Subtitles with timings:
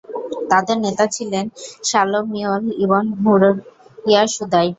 [0.51, 1.45] তাদের নেতা ছিলেন
[1.83, 4.67] শালো মীঈল ইবন হুরইয়া শুদাই।